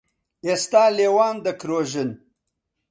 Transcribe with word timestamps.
ئێستا 0.45 0.83
لێوان 0.97 1.35
دەکرۆژن 1.45 2.09